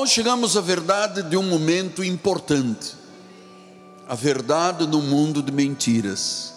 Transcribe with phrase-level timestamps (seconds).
[0.00, 2.94] Irmãos, chegamos à verdade de um momento importante.
[4.08, 6.54] A verdade no mundo de mentiras.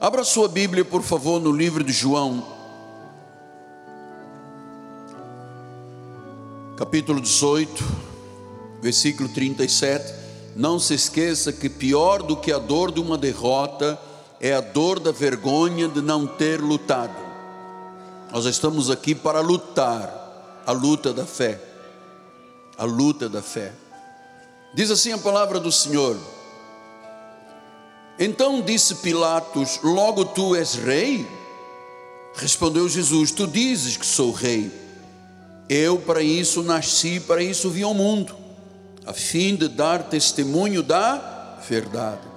[0.00, 2.44] Abra sua Bíblia, por favor, no livro de João,
[6.76, 7.84] capítulo 18,
[8.82, 10.12] versículo 37.
[10.56, 13.96] Não se esqueça que pior do que a dor de uma derrota
[14.40, 17.14] é a dor da vergonha de não ter lutado.
[18.32, 21.69] Nós estamos aqui para lutar a luta da fé
[22.80, 23.72] a luta da fé.
[24.72, 26.16] Diz assim a palavra do Senhor.
[28.18, 31.28] Então disse Pilatos: Logo tu és rei?
[32.36, 34.72] Respondeu Jesus: Tu dizes que sou rei.
[35.68, 38.34] Eu para isso nasci, para isso vim ao mundo,
[39.04, 42.28] a fim de dar testemunho da verdade.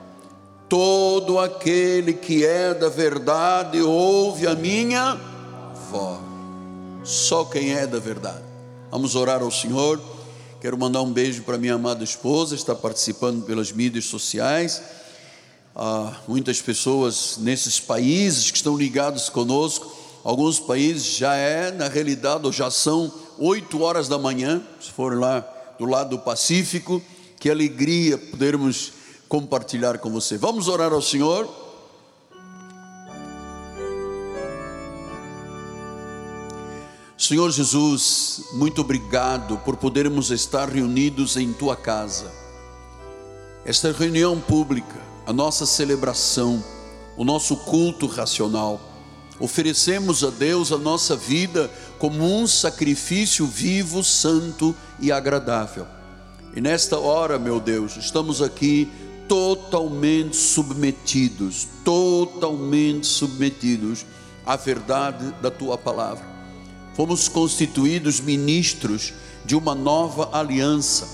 [0.67, 5.17] Todo aquele que é da verdade ouve a minha
[5.89, 6.19] voz.
[7.03, 8.43] Só quem é da verdade.
[8.91, 10.12] Vamos orar ao Senhor.
[10.63, 14.81] Quero mandar um beijo para minha amada esposa, está participando pelas mídias sociais.
[15.75, 19.93] Há muitas pessoas nesses países que estão ligados conosco.
[20.23, 25.19] Alguns países já é, na realidade, ou já são 8 horas da manhã, se for
[25.19, 25.41] lá
[25.77, 27.01] do lado do Pacífico.
[27.41, 28.93] Que alegria podermos
[29.27, 30.37] compartilhar com você.
[30.37, 31.45] Vamos orar ao Senhor.
[37.23, 42.29] Senhor Jesus, muito obrigado por podermos estar reunidos em tua casa.
[43.63, 46.61] Esta reunião pública, a nossa celebração,
[47.15, 48.77] o nosso culto racional,
[49.39, 55.87] oferecemos a Deus a nossa vida como um sacrifício vivo, santo e agradável.
[56.53, 58.91] E nesta hora, meu Deus, estamos aqui
[59.29, 64.05] totalmente submetidos, totalmente submetidos
[64.45, 66.32] à verdade da tua palavra
[66.93, 69.13] fomos constituídos ministros
[69.45, 71.07] de uma nova aliança,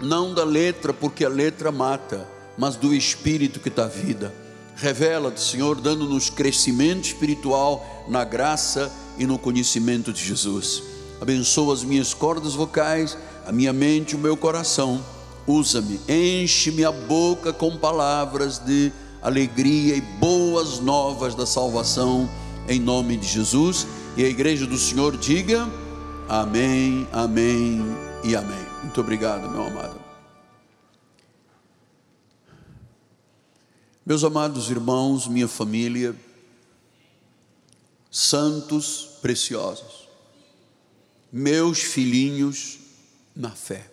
[0.00, 2.26] não da letra, porque a letra mata,
[2.58, 4.34] mas do Espírito que dá vida.
[4.76, 10.82] Revela-te, Senhor, dando-nos crescimento espiritual na graça e no conhecimento de Jesus.
[11.20, 13.16] Abençoa as minhas cordas vocais,
[13.46, 15.04] a minha mente o meu coração.
[15.46, 18.90] Usa-me, enche-me a boca com palavras de
[19.22, 22.28] alegria e boas novas da salvação,
[22.68, 23.86] em nome de Jesus
[24.16, 25.68] e a igreja do Senhor diga
[26.28, 27.80] amém, amém
[28.22, 28.64] e amém.
[28.82, 30.00] Muito obrigado, meu amado.
[34.06, 36.14] Meus amados irmãos, minha família,
[38.10, 40.08] santos preciosos,
[41.32, 42.78] meus filhinhos
[43.34, 43.90] na fé.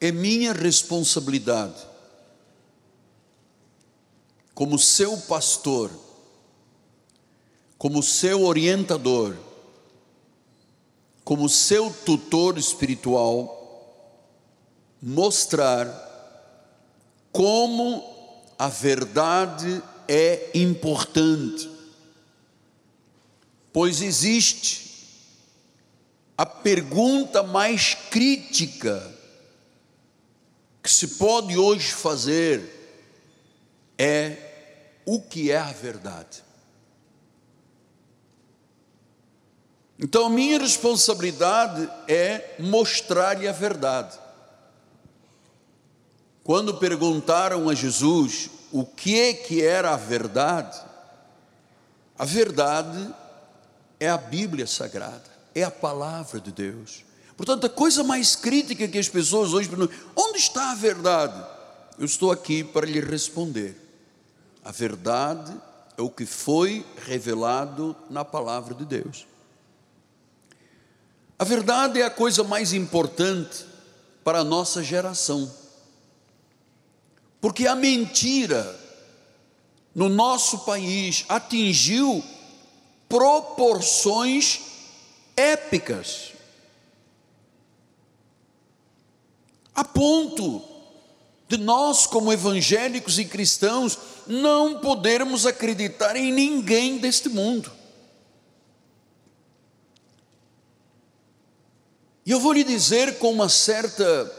[0.00, 1.86] É minha responsabilidade,
[4.54, 5.90] como seu pastor,
[7.78, 9.36] como seu orientador,
[11.24, 13.52] como seu tutor espiritual,
[15.02, 16.04] mostrar
[17.32, 18.02] como
[18.58, 21.68] a verdade é importante,
[23.72, 24.86] pois existe
[26.38, 29.14] a pergunta mais crítica
[30.82, 32.62] que se pode hoje fazer
[33.98, 34.36] é:
[35.04, 36.45] o que é a verdade?
[39.98, 44.18] Então, minha responsabilidade é mostrar-lhe a verdade.
[46.44, 50.78] Quando perguntaram a Jesus o que é que era a verdade,
[52.18, 53.14] a verdade
[53.98, 55.24] é a Bíblia Sagrada,
[55.54, 57.04] é a palavra de Deus.
[57.36, 61.42] Portanto, a coisa mais crítica que as pessoas hoje perguntam: onde está a verdade?
[61.98, 63.76] Eu estou aqui para lhe responder.
[64.64, 65.54] A verdade
[65.96, 69.26] é o que foi revelado na palavra de Deus.
[71.38, 73.64] A verdade é a coisa mais importante
[74.24, 75.52] para a nossa geração.
[77.40, 78.78] Porque a mentira
[79.94, 82.24] no nosso país atingiu
[83.08, 84.60] proporções
[85.36, 86.32] épicas.
[89.74, 90.62] A ponto
[91.48, 97.75] de nós, como evangélicos e cristãos, não podermos acreditar em ninguém deste mundo.
[102.26, 104.32] E eu vou lhe dizer com uma certa,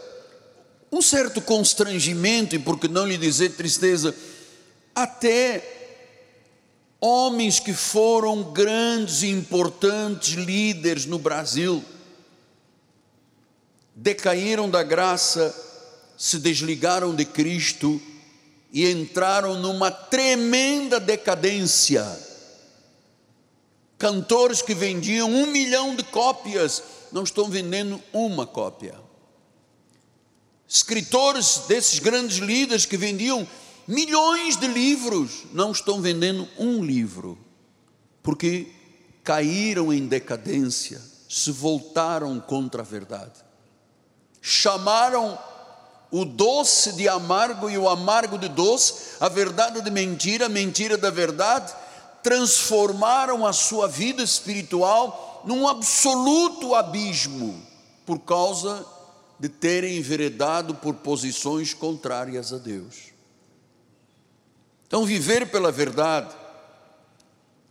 [0.92, 4.14] um certo constrangimento, e por que não lhe dizer tristeza,
[4.94, 5.64] até
[7.00, 11.82] homens que foram grandes e importantes líderes no Brasil,
[13.96, 15.56] decaíram da graça,
[16.18, 18.02] se desligaram de Cristo
[18.74, 22.06] e entraram numa tremenda decadência.
[23.98, 28.96] Cantores que vendiam um milhão de cópias não estão vendendo uma cópia.
[30.68, 33.48] Escritores desses grandes líderes que vendiam
[33.88, 37.38] milhões de livros não estão vendendo um livro,
[38.22, 38.68] porque
[39.24, 43.46] caíram em decadência, se voltaram contra a verdade.
[44.42, 45.38] Chamaram
[46.12, 50.98] o doce de amargo e o amargo de doce, a verdade de mentira, a mentira
[50.98, 51.74] da verdade,
[52.24, 57.66] transformaram a sua vida espiritual num absoluto abismo,
[58.06, 58.86] por causa
[59.40, 63.14] de terem enveredado por posições contrárias a Deus.
[64.86, 66.36] Então, viver pela verdade,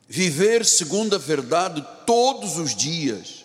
[0.08, 3.44] viver segundo a verdade todos os dias,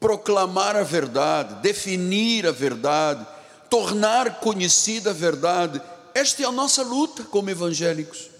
[0.00, 3.26] proclamar a verdade, definir a verdade,
[3.68, 5.80] tornar conhecida a verdade,
[6.14, 8.30] esta é a nossa luta como evangélicos.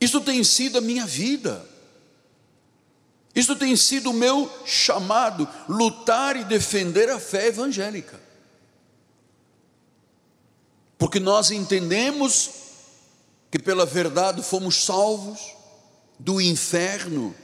[0.00, 1.69] Isso tem sido a minha vida.
[3.34, 8.18] Isso tem sido o meu chamado, lutar e defender a fé evangélica.
[10.98, 12.50] Porque nós entendemos
[13.50, 15.54] que pela verdade fomos salvos
[16.18, 17.34] do inferno,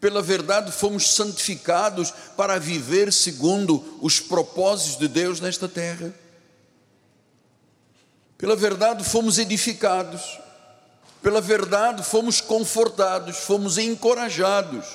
[0.00, 6.14] pela verdade fomos santificados para viver segundo os propósitos de Deus nesta terra.
[8.38, 10.38] Pela verdade fomos edificados,
[11.20, 14.86] pela verdade fomos confortados, fomos encorajados.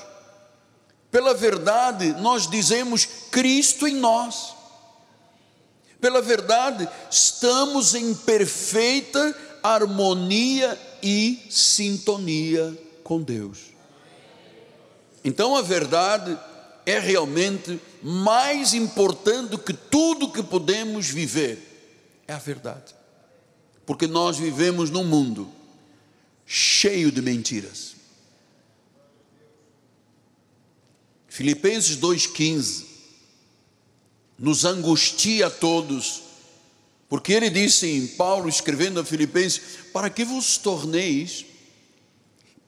[1.13, 4.55] Pela verdade nós dizemos Cristo em nós.
[6.01, 13.59] Pela verdade estamos em perfeita harmonia e sintonia com Deus.
[15.23, 16.35] Então a verdade
[16.83, 22.23] é realmente mais importante do que tudo que podemos viver.
[22.27, 22.95] É a verdade.
[23.85, 25.47] Porque nós vivemos num mundo
[26.43, 27.92] cheio de mentiras.
[31.33, 32.83] Filipenses 2,15
[34.37, 36.21] nos angustia a todos,
[37.09, 39.59] porque ele disse em Paulo, escrevendo a Filipenses:
[39.91, 41.43] Para que vos torneis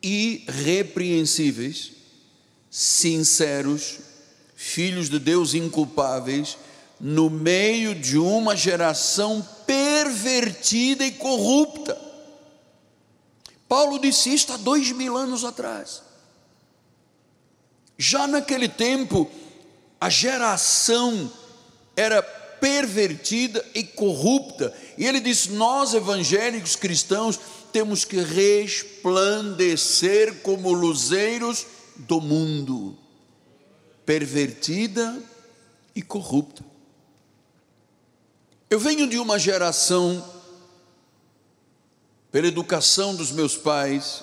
[0.01, 1.91] irrepreensíveis,
[2.71, 3.99] sinceros,
[4.55, 6.57] filhos de Deus inculpáveis,
[6.99, 12.05] no meio de uma geração pervertida e corrupta
[13.67, 16.01] Paulo disse isto há dois mil anos atrás.
[17.97, 19.29] Já naquele tempo,
[19.99, 21.31] a geração
[21.95, 27.39] era pervertida e corrupta, e ele disse: Nós evangélicos cristãos
[27.71, 31.65] temos que resplandecer como luzeiros
[31.95, 32.97] do mundo,
[34.05, 35.21] pervertida
[35.95, 36.65] e corrupta.
[38.69, 40.33] Eu venho de uma geração
[42.31, 44.21] pela educação dos meus pais,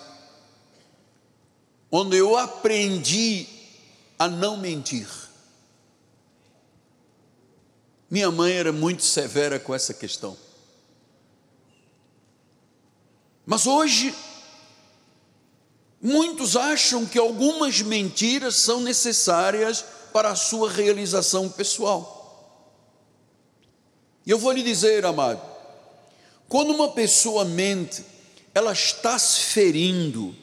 [1.90, 3.61] onde eu aprendi
[4.22, 5.08] a não mentir.
[8.08, 10.36] Minha mãe era muito severa com essa questão.
[13.44, 14.14] Mas hoje,
[16.00, 22.20] muitos acham que algumas mentiras são necessárias para a sua realização pessoal.
[24.24, 25.42] E eu vou lhe dizer, amado,
[26.48, 28.04] quando uma pessoa mente,
[28.54, 30.36] ela está se ferindo,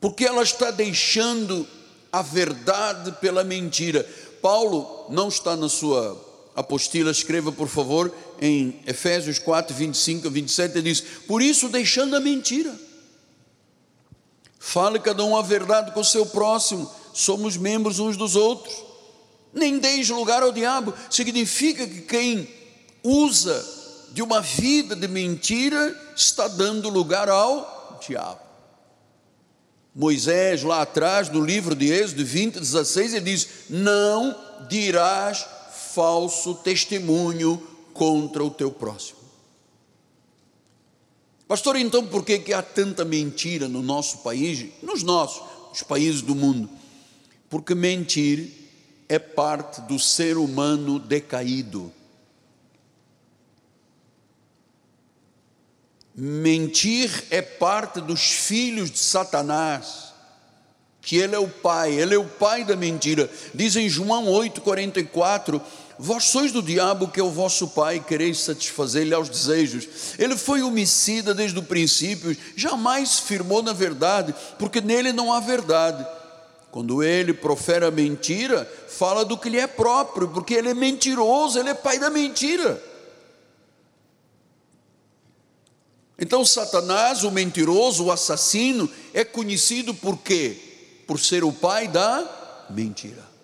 [0.00, 1.68] porque ela está deixando
[2.14, 4.08] a verdade pela mentira.
[4.40, 6.16] Paulo não está na sua
[6.54, 12.14] apostila, escreva por favor em Efésios 4, 25 a 27, ele diz: Por isso, deixando
[12.14, 12.72] a mentira,
[14.60, 18.72] fale cada um a verdade com o seu próximo, somos membros uns dos outros,
[19.52, 22.48] nem deis lugar ao diabo, significa que quem
[23.02, 23.60] usa
[24.12, 28.43] de uma vida de mentira está dando lugar ao diabo.
[29.94, 34.36] Moisés, lá atrás, no livro de Êxodo 20, 16, ele diz: Não
[34.68, 35.46] dirás
[35.94, 39.18] falso testemunho contra o teu próximo.
[41.46, 46.22] Pastor, então por que, que há tanta mentira no nosso país, nos nossos, os países
[46.22, 46.68] do mundo?
[47.48, 48.50] Porque mentir
[49.08, 51.92] é parte do ser humano decaído.
[56.16, 60.12] Mentir é parte dos filhos de Satanás,
[61.00, 63.28] que ele é o pai, ele é o pai da mentira.
[63.52, 65.60] Diz em João 8,44:
[65.98, 69.88] Vós sois do diabo que é o vosso pai, quereis satisfazer-lhe aos desejos.
[70.16, 76.06] Ele foi homicida desde o princípio, jamais firmou na verdade, porque nele não há verdade.
[76.70, 81.58] Quando ele profere a mentira, fala do que lhe é próprio, porque ele é mentiroso,
[81.58, 82.80] ele é pai da mentira.
[86.18, 90.56] Então, Satanás, o mentiroso, o assassino, é conhecido por quê?
[91.06, 93.34] Por ser o pai da mentira.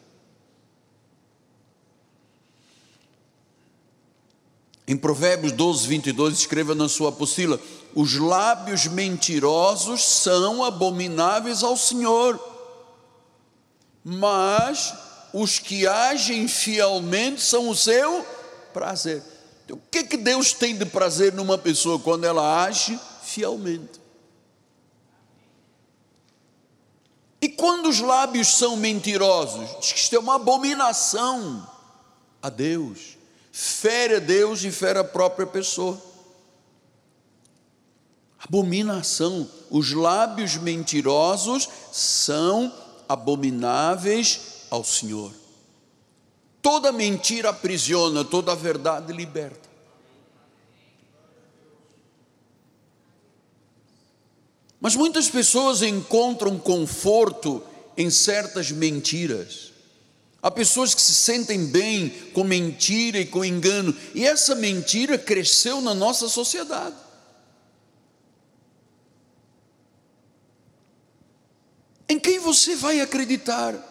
[4.86, 7.60] Em Provérbios 12, 22, escreva na sua apostila:
[7.94, 12.38] os lábios mentirosos são abomináveis ao Senhor,
[14.04, 14.92] mas
[15.32, 18.26] os que agem fielmente são o seu
[18.72, 19.22] prazer.
[19.70, 24.00] Então, o que, que Deus tem de prazer numa pessoa quando ela age fielmente?
[27.40, 31.66] E quando os lábios são mentirosos, diz que isto é uma abominação
[32.42, 33.20] a Deus
[33.52, 36.00] fere a Deus e fere a própria pessoa.
[38.38, 42.72] Abominação, os lábios mentirosos são
[43.08, 45.39] abomináveis ao Senhor.
[46.62, 49.68] Toda mentira aprisiona, toda verdade liberta.
[54.80, 57.62] Mas muitas pessoas encontram conforto
[57.96, 59.72] em certas mentiras.
[60.42, 65.82] Há pessoas que se sentem bem com mentira e com engano, e essa mentira cresceu
[65.82, 66.96] na nossa sociedade.
[72.08, 73.89] Em quem você vai acreditar?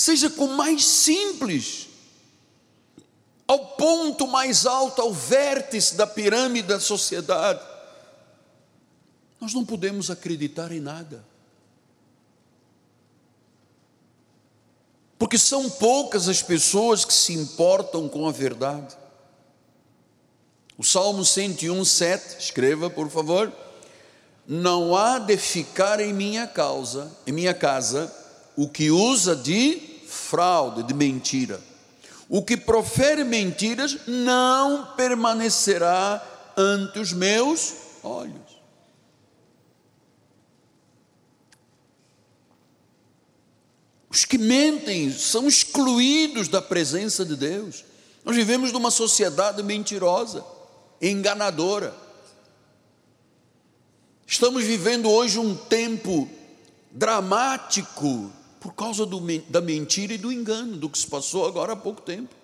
[0.00, 1.88] Seja com mais simples,
[3.46, 7.60] ao ponto mais alto, ao vértice da pirâmide da sociedade.
[9.38, 11.22] Nós não podemos acreditar em nada.
[15.18, 18.96] porque são poucas as pessoas que se importam com a verdade.
[20.78, 23.52] O Salmo 101, 7, escreva por favor.
[24.48, 28.10] Não há de ficar em minha causa, em minha casa,
[28.56, 31.60] o que usa de fraude, de mentira.
[32.28, 36.22] O que profere mentiras não permanecerá
[36.56, 38.60] ante os meus olhos.
[44.08, 47.84] Os que mentem são excluídos da presença de Deus.
[48.24, 50.44] Nós vivemos numa sociedade mentirosa,
[51.00, 51.94] enganadora.
[54.26, 56.28] Estamos vivendo hoje um tempo
[56.90, 61.76] dramático por causa do, da mentira e do engano, do que se passou agora há
[61.76, 62.34] pouco tempo.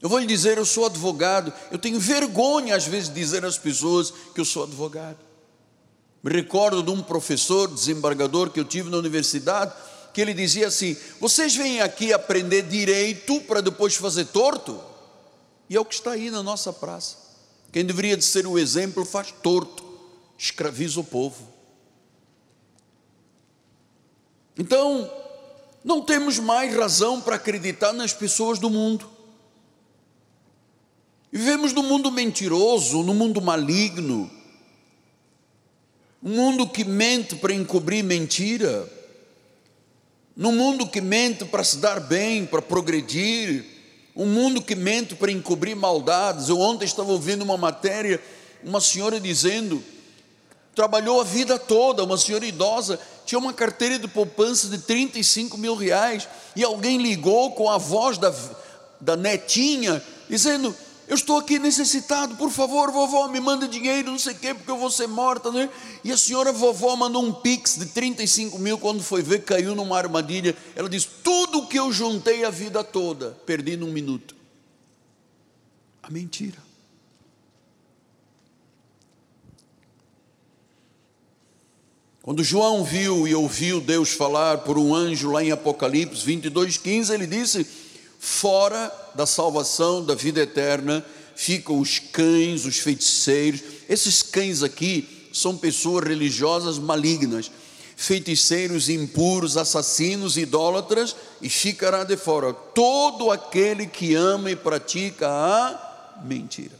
[0.00, 3.58] Eu vou lhe dizer, eu sou advogado, eu tenho vergonha às vezes de dizer às
[3.58, 5.18] pessoas que eu sou advogado.
[6.22, 9.72] Me recordo de um professor, desembargador que eu tive na universidade,
[10.14, 14.80] que ele dizia assim: Vocês vêm aqui aprender direito para depois fazer torto?
[15.68, 17.16] E é o que está aí na nossa praça.
[17.72, 19.84] Quem deveria de ser o exemplo faz torto,
[20.38, 21.57] escraviza o povo.
[24.58, 25.08] Então,
[25.84, 29.08] não temos mais razão para acreditar nas pessoas do mundo.
[31.30, 34.28] Vivemos num mundo mentiroso, num mundo maligno,
[36.22, 38.90] um mundo que mente para encobrir mentira,
[40.36, 43.64] num mundo que mente para se dar bem, para progredir,
[44.16, 46.48] um mundo que mente para encobrir maldades.
[46.48, 48.20] Eu ontem estava ouvindo uma matéria,
[48.64, 49.84] uma senhora dizendo,
[50.74, 55.74] trabalhou a vida toda, uma senhora idosa, tinha uma carteira de poupança de 35 mil
[55.74, 58.34] reais, e alguém ligou com a voz da,
[58.98, 60.74] da netinha, dizendo:
[61.06, 64.70] eu estou aqui necessitado, por favor, vovó, me manda dinheiro, não sei o quê, porque
[64.70, 65.68] eu vou ser morta, né?
[66.02, 69.98] E a senhora vovó mandou um pix de 35 mil, quando foi ver, caiu numa
[69.98, 70.56] armadilha.
[70.74, 74.34] Ela disse: Tudo que eu juntei a vida toda, perdi num minuto.
[76.02, 76.56] A mentira.
[82.28, 87.14] Quando João viu e ouviu Deus falar por um anjo lá em Apocalipse 22, 15,
[87.14, 87.66] ele disse
[88.18, 91.02] Fora da salvação, da vida eterna,
[91.34, 93.62] ficam os cães, os feiticeiros.
[93.88, 97.50] Esses cães aqui são pessoas religiosas malignas,
[97.96, 106.20] feiticeiros impuros, assassinos, idólatras, e ficará de fora todo aquele que ama e pratica a
[106.22, 106.78] mentira.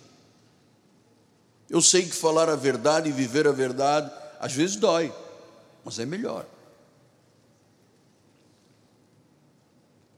[1.71, 5.11] Eu sei que falar a verdade e viver a verdade às vezes dói,
[5.89, 6.45] mas é melhor.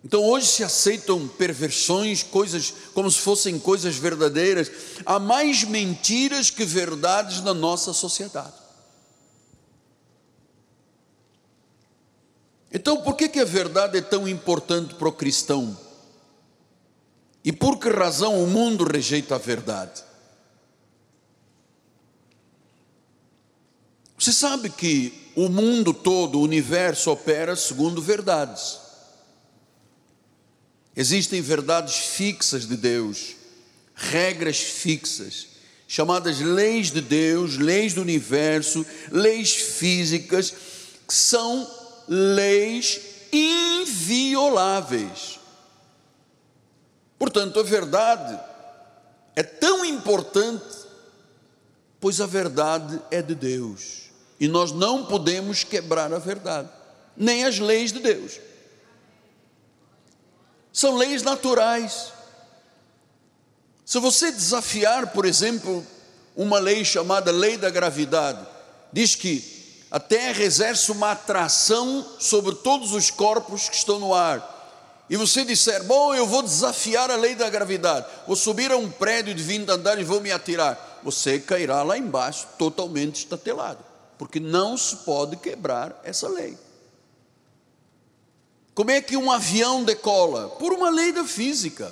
[0.03, 4.69] Então hoje se aceitam perversões, coisas como se fossem coisas verdadeiras.
[5.07, 8.55] Há mais mentiras que verdades na nossa sociedade.
[12.73, 15.79] Então por que, que a verdade é tão importante para o cristão?
[17.45, 20.03] E por que razão o mundo rejeita a verdade?
[24.21, 28.79] Você sabe que o mundo todo, o universo opera segundo verdades.
[30.95, 33.37] Existem verdades fixas de Deus,
[33.95, 35.47] regras fixas,
[35.89, 40.53] chamadas leis de Deus, leis do universo, leis físicas,
[41.09, 41.67] que são
[42.07, 43.01] leis
[43.33, 45.41] invioláveis.
[47.19, 48.39] Portanto, a verdade
[49.35, 50.77] é tão importante,
[51.99, 54.10] pois a verdade é de Deus.
[54.41, 56.69] E nós não podemos quebrar a verdade,
[57.15, 58.41] nem as leis de Deus.
[60.73, 62.13] São leis naturais.
[63.85, 65.87] Se você desafiar, por exemplo,
[66.35, 68.47] uma lei chamada lei da gravidade,
[68.93, 74.59] diz que a Terra exerce uma atração sobre todos os corpos que estão no ar.
[75.11, 78.89] E você disser, bom, eu vou desafiar a lei da gravidade, vou subir a um
[78.89, 81.01] prédio de 20 andares e vou me atirar.
[81.03, 83.85] Você cairá lá embaixo totalmente estatelado,
[84.21, 86.55] porque não se pode quebrar essa lei.
[88.75, 90.51] Como é que um avião decola?
[90.51, 91.91] Por uma lei da física.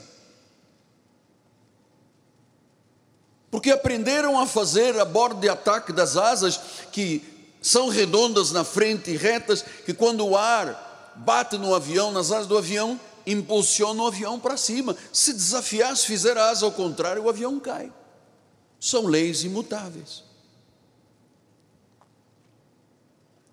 [3.51, 6.61] porque aprenderam a fazer a bordo de ataque das asas
[6.93, 7.23] que
[7.63, 12.47] são redondas na frente e retas, que quando o ar bate no avião, nas asas
[12.47, 14.95] do avião, impulsiona o avião para cima.
[15.11, 17.91] Se desafiar, se fizer a asa ao contrário, o avião cai.
[18.79, 20.28] São leis imutáveis.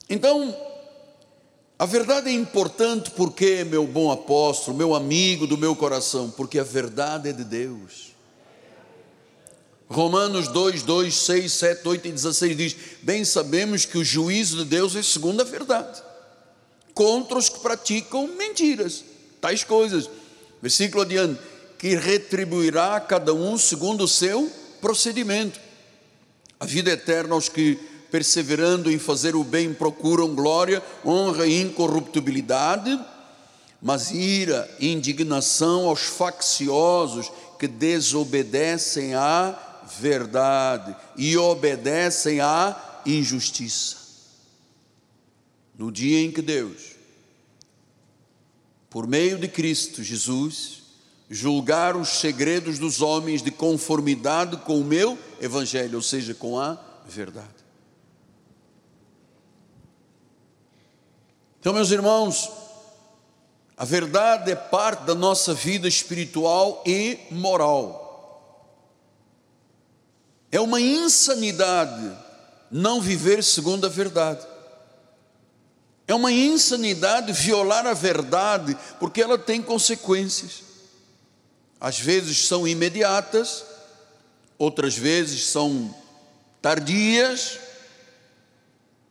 [0.09, 0.55] Então,
[1.77, 6.63] a verdade é importante porque, meu bom apóstolo, meu amigo do meu coração, porque a
[6.63, 8.15] verdade é de Deus.
[9.87, 14.65] Romanos 2, 2, 6, 7, 8 e 16 diz: Bem sabemos que o juízo de
[14.65, 16.01] Deus é segundo a verdade,
[16.93, 19.03] contra os que praticam mentiras,
[19.39, 20.09] tais coisas.
[20.61, 21.39] Versículo adiante:
[21.77, 25.59] Que retribuirá a cada um segundo o seu procedimento.
[26.59, 27.77] A vida eterna aos que,
[28.15, 32.97] perseverando em fazer o bem, procuram glória, honra e incorruptibilidade,
[33.81, 37.29] mas ira e indignação aos facciosos
[37.59, 43.97] que desobedecem a verdade e obedecem à injustiça.
[45.77, 46.95] No dia em que Deus,
[48.89, 50.83] por meio de Cristo Jesus,
[51.29, 56.79] julgar os segredos dos homens de conformidade com o meu evangelho, ou seja, com a
[57.05, 57.54] verdade.
[61.65, 62.51] Então, meus irmãos,
[63.75, 68.69] a verdade é parte da nossa vida espiritual e moral.
[70.51, 72.15] É uma insanidade
[72.69, 74.45] não viver segundo a verdade.
[76.07, 80.61] É uma insanidade violar a verdade, porque ela tem consequências.
[81.81, 83.65] Às vezes são imediatas,
[84.59, 85.95] outras vezes são
[86.61, 87.57] tardias,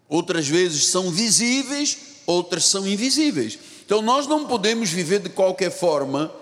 [0.09, 3.59] outras vezes são visíveis, outras são invisíveis.
[3.85, 6.33] Então nós não podemos viver de qualquer forma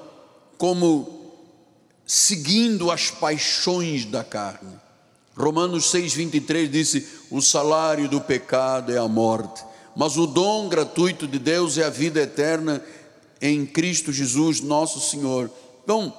[0.59, 1.23] como
[2.07, 4.75] seguindo as paixões da carne.
[5.37, 9.65] Romanos 6,23 disse: O salário do pecado é a morte,
[9.97, 12.85] mas o dom gratuito de Deus é a vida eterna
[13.41, 15.51] em Cristo Jesus, nosso Senhor.
[15.83, 16.15] Então,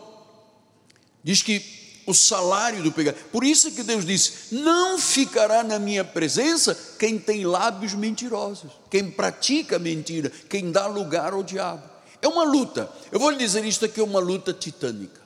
[1.23, 6.03] diz que o salário do pecado, por isso que Deus disse: Não ficará na minha
[6.03, 11.83] presença quem tem lábios mentirosos, quem pratica mentira, quem dá lugar ao diabo.
[12.21, 15.23] É uma luta, eu vou lhe dizer isto aqui: é uma luta titânica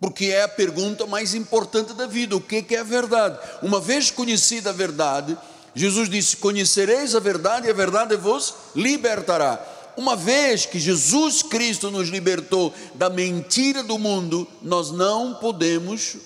[0.00, 3.38] porque é a pergunta mais importante da vida: o que é a verdade?
[3.62, 5.36] Uma vez conhecida a verdade,
[5.74, 9.64] Jesus disse: Conhecereis a verdade e a verdade vos libertará.
[9.98, 16.16] Uma vez que Jesus Cristo nos libertou da mentira do mundo, nós não podemos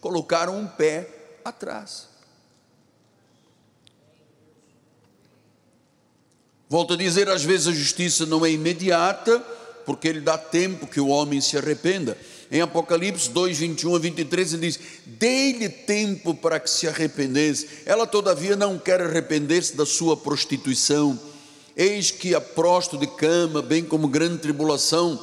[0.00, 1.08] colocar um pé
[1.44, 2.08] atrás.
[6.68, 9.38] Volto a dizer: às vezes a justiça não é imediata,
[9.86, 12.18] porque ele dá tempo que o homem se arrependa.
[12.50, 17.68] Em Apocalipse 2, 21 a 23, ele diz: Dei-lhe tempo para que se arrependesse.
[17.86, 21.29] Ela, todavia, não quer arrepender-se da sua prostituição.
[21.80, 25.18] Eis que a prosto de cama, bem como grande tribulação,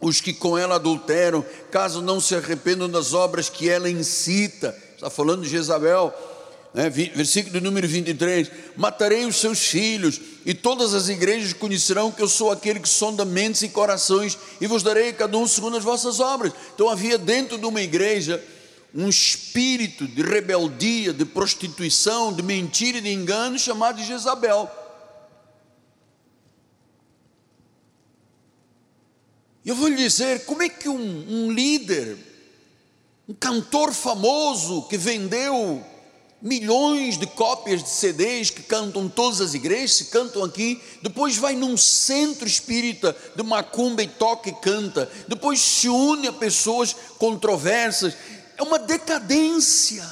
[0.00, 4.74] os que com ela adulteram, caso não se arrependam das obras que ela incita.
[4.94, 6.10] Está falando de Jezabel
[6.72, 12.28] né, versículo número 23: Matarei os seus filhos, e todas as igrejas conhecerão que eu
[12.28, 16.18] sou aquele que sonda mentes e corações, e vos darei cada um segundo as vossas
[16.18, 16.54] obras.
[16.74, 18.42] Então havia dentro de uma igreja
[18.94, 24.70] um espírito de rebeldia, de prostituição, de mentira e de engano chamado de Jezabel.
[29.70, 32.16] Eu vou lhe dizer, como é que um, um líder,
[33.28, 35.82] um cantor famoso que vendeu
[36.44, 41.56] milhões de cópias de CDs que cantam todas as igrejas, se cantam aqui, depois vai
[41.56, 48.14] num centro espírita de macumba e toca e canta, depois se une a pessoas controversas,
[48.58, 50.04] é uma decadência.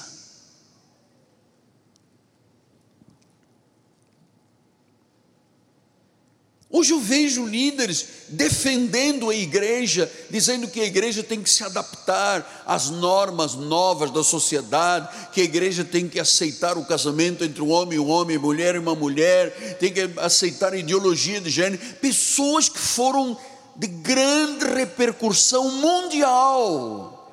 [6.83, 12.65] Hoje eu vejo líderes defendendo a igreja, dizendo que a igreja tem que se adaptar
[12.67, 17.71] às normas novas da sociedade, que a igreja tem que aceitar o casamento entre um
[17.71, 21.81] homem e um homem, mulher e uma mulher, tem que aceitar a ideologia de gênero.
[22.01, 23.39] Pessoas que foram
[23.77, 27.33] de grande repercussão mundial,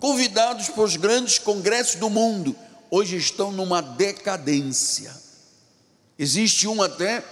[0.00, 2.56] convidados para os grandes congressos do mundo,
[2.90, 5.14] hoje estão numa decadência.
[6.18, 7.22] Existe um até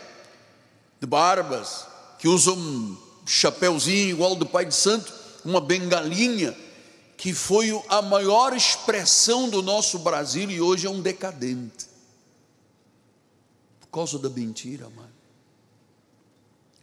[1.01, 1.87] de barbas,
[2.19, 5.13] que usa um chapéuzinho igual do Pai de Santo,
[5.45, 6.57] uma bengalinha,
[7.17, 11.87] que foi a maior expressão do nosso Brasil e hoje é um decadente.
[13.81, 15.17] Por causa da mentira, mano.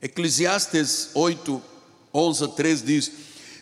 [0.02, 1.62] Eclesiastes 8,
[2.14, 3.12] 11 a 13 diz: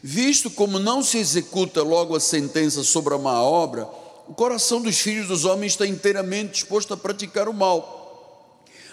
[0.02, 3.88] Visto como não se executa logo a sentença sobre a má obra,
[4.28, 8.01] o coração dos filhos dos homens está inteiramente disposto a praticar o mal.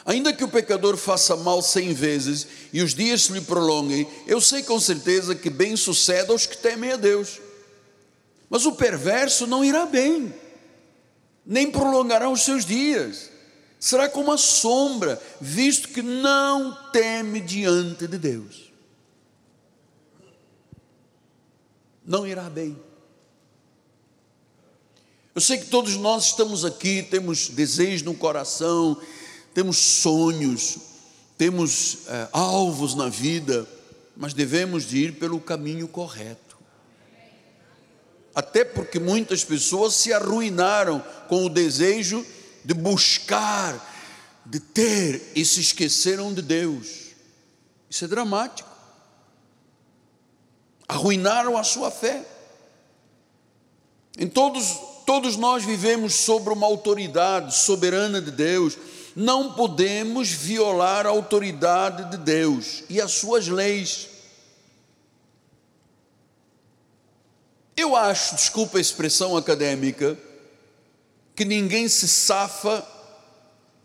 [0.09, 4.40] Ainda que o pecador faça mal cem vezes e os dias se lhe prolonguem, eu
[4.40, 7.38] sei com certeza que bem sucede aos que temem a Deus.
[8.49, 10.35] Mas o perverso não irá bem,
[11.44, 13.29] nem prolongará os seus dias.
[13.79, 18.73] Será como a sombra, visto que não teme diante de Deus.
[22.03, 22.81] Não irá bem.
[25.35, 28.99] Eu sei que todos nós estamos aqui, temos desejos no coração,
[29.59, 30.79] temos sonhos,
[31.37, 33.66] temos é, alvos na vida,
[34.16, 36.57] mas devemos de ir pelo caminho correto.
[38.33, 42.25] Até porque muitas pessoas se arruinaram com o desejo
[42.64, 43.85] de buscar,
[44.47, 47.07] de ter e se esqueceram de Deus.
[47.90, 48.71] Isso é dramático.
[50.87, 52.25] Arruinaram a sua fé.
[54.16, 58.79] Em todos, todos nós vivemos sobre uma autoridade soberana de Deus
[59.14, 64.09] não podemos violar a autoridade de Deus e as suas leis.
[67.77, 70.18] Eu acho, desculpa a expressão acadêmica,
[71.35, 72.87] que ninguém se safa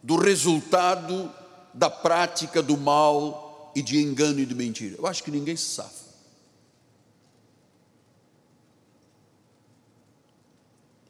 [0.02, 1.32] do resultado
[1.74, 4.96] da prática do mal e de engano e de mentira.
[4.98, 6.04] Eu acho que ninguém se safa.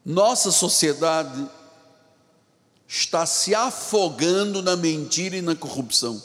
[0.04, 1.48] Nossa sociedade
[2.96, 6.22] está se afogando na mentira e na corrupção.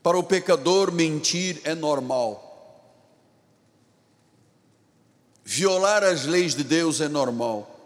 [0.00, 2.46] Para o pecador, mentir é normal.
[5.44, 7.76] Violar as leis de Deus é normal.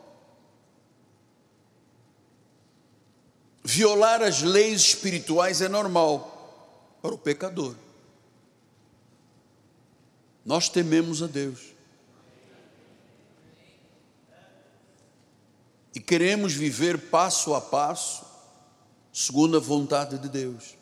[3.65, 7.75] Violar as leis espirituais é normal para o pecador.
[10.45, 11.74] Nós tememos a Deus.
[15.95, 18.25] E queremos viver passo a passo,
[19.13, 20.77] segundo a vontade de Deus.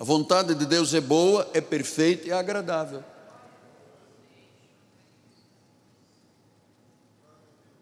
[0.00, 3.04] A vontade de Deus é boa, é perfeita e é agradável.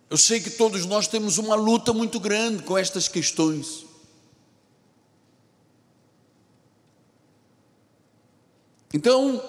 [0.09, 3.85] Eu sei que todos nós temos uma luta muito grande com estas questões.
[8.95, 9.43] Então,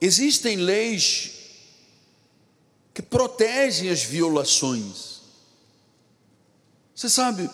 [0.00, 1.32] existem leis
[2.92, 5.13] que protegem as violações.
[6.94, 7.50] Você sabe,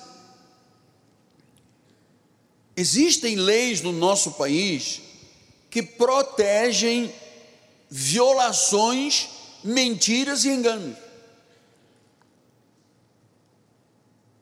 [2.76, 5.00] existem leis no nosso país
[5.70, 7.12] que protegem
[7.88, 9.28] violações,
[9.64, 10.96] mentiras e enganos.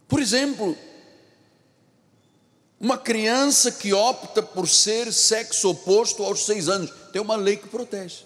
[0.08, 0.76] Por exemplo,
[2.80, 7.68] uma criança que opta por ser sexo oposto aos seis anos, tem uma lei que
[7.68, 8.24] protege.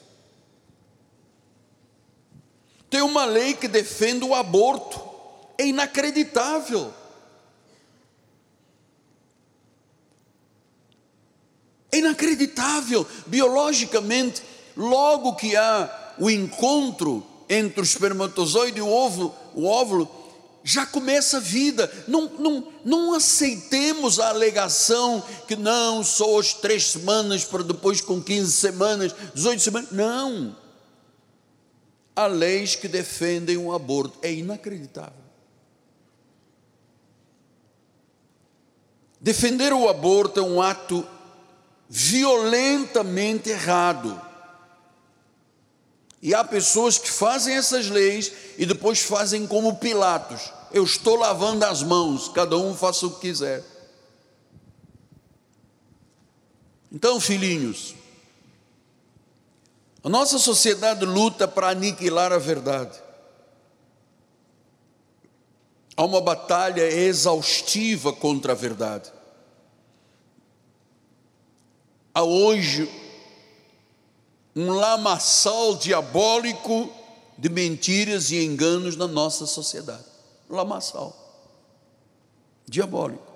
[2.89, 5.12] Tem uma lei que defende o aborto
[5.62, 6.92] é inacreditável.
[11.90, 13.07] É inacreditável.
[13.27, 14.42] Biologicamente,
[14.77, 20.11] logo que há o encontro entre o espermatozoide e o óvulo, o óvulo
[20.64, 21.90] já começa a vida.
[22.09, 28.20] Não, não, não aceitemos a alegação que não, só as três semanas para depois com
[28.20, 29.90] 15 semanas, 18 semanas.
[29.92, 30.57] Não.
[32.14, 34.18] Há leis que defendem o aborto.
[34.22, 35.22] É inacreditável.
[39.23, 41.07] Defender o aborto é um ato
[41.89, 44.21] violentamente errado.
[46.21, 51.65] E há pessoas que fazem essas leis e depois fazem como Pilatos: eu estou lavando
[51.65, 53.63] as mãos, cada um faça o que quiser.
[56.91, 57.95] Então, filhinhos,
[60.05, 62.99] A nossa sociedade luta para aniquilar a verdade.
[65.97, 69.13] Há uma batalha exaustiva contra a verdade.
[72.15, 72.89] Há hoje
[74.55, 76.91] um lamaçal diabólico
[77.39, 80.05] de mentiras e enganos na nossa sociedade.
[80.49, 81.17] Lamaçal.
[82.67, 83.33] Diabólico.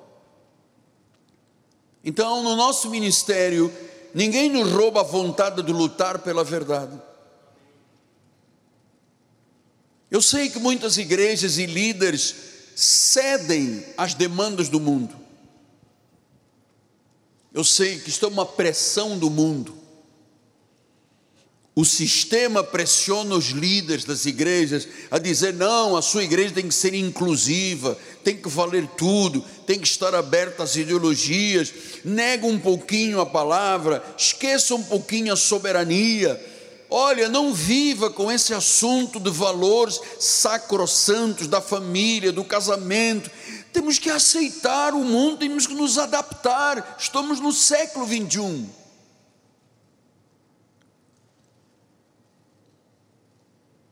[2.05, 3.73] Então, no nosso ministério,
[4.15, 6.97] ninguém nos rouba a vontade de lutar pela verdade.
[10.11, 12.35] Eu sei que muitas igrejas e líderes
[12.75, 15.15] cedem às demandas do mundo.
[17.53, 19.75] Eu sei que isto é uma pressão do mundo.
[21.75, 26.75] O sistema pressiona os líderes das igrejas a dizer: não, a sua igreja tem que
[26.75, 33.21] ser inclusiva, tem que valer tudo, tem que estar aberta às ideologias, nega um pouquinho
[33.21, 36.43] a palavra, esqueça um pouquinho a soberania.
[36.89, 43.31] Olha, não viva com esse assunto de valores sacrossantos da família, do casamento.
[43.73, 46.97] Temos que aceitar o mundo, temos que nos adaptar.
[46.99, 48.69] Estamos no século 21.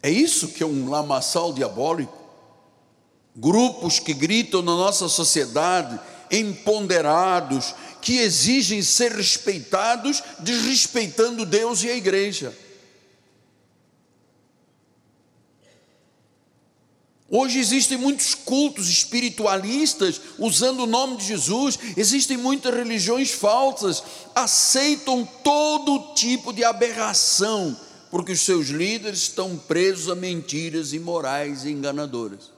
[0.00, 2.16] É isso que é um lamaçal diabólico?
[3.34, 5.98] Grupos que gritam na nossa sociedade,
[6.30, 12.56] empoderados, que exigem ser respeitados, desrespeitando Deus e a igreja.
[17.30, 24.02] Hoje existem muitos cultos espiritualistas usando o nome de Jesus, existem muitas religiões falsas,
[24.34, 27.76] aceitam todo tipo de aberração
[28.14, 32.52] porque os seus líderes estão presos a mentiras imorais e enganadoras.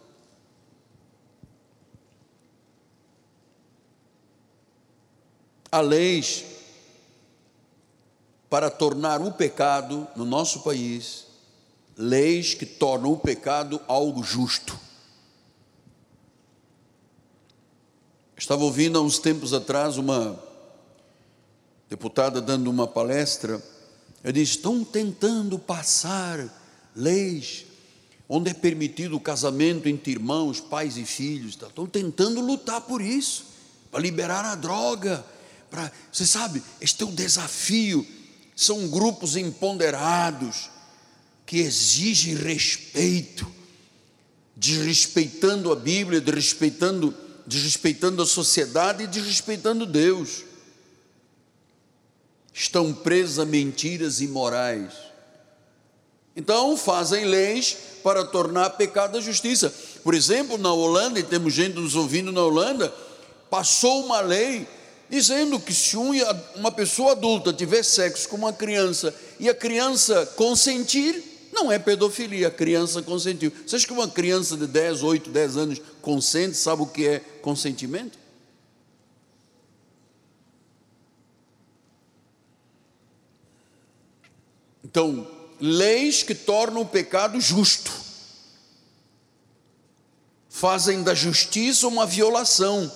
[5.73, 6.45] Há leis
[8.51, 11.26] para tornar o pecado no nosso país,
[11.97, 14.79] leis que tornam o pecado algo justo.
[18.37, 20.39] Estava ouvindo há uns tempos atrás uma
[21.89, 23.63] deputada dando uma palestra
[24.27, 26.49] eles estão tentando passar
[26.97, 27.65] leis
[28.29, 31.55] onde é permitido o casamento entre irmãos, pais e filhos.
[31.55, 31.69] Tá?
[31.69, 33.47] Estão tentando lutar por isso,
[33.89, 35.25] para liberar a droga.
[35.71, 38.05] Para, você sabe, este é o desafio.
[38.57, 40.71] São grupos empoderados
[41.47, 43.47] que exigem respeito,
[44.57, 47.15] desrespeitando a Bíblia, desrespeitando,
[47.47, 50.45] desrespeitando a sociedade e desrespeitando Deus
[52.53, 54.95] estão presos a mentiras imorais.
[56.35, 59.73] Então fazem leis para tornar pecado a justiça.
[60.03, 62.93] Por exemplo, na Holanda, e temos gente nos ouvindo na Holanda,
[63.51, 64.67] passou uma lei
[65.09, 71.23] dizendo que se uma pessoa adulta tiver sexo com uma criança e a criança consentir,
[71.57, 73.51] não é pedofilia, a criança consentiu.
[73.67, 77.19] Você acha que uma criança de 10, 8, 10 anos consente, sabe o que é
[77.41, 78.19] consentimento?
[84.85, 85.27] Então,
[85.59, 87.91] leis que tornam o pecado justo,
[90.51, 92.91] fazem da justiça uma violação.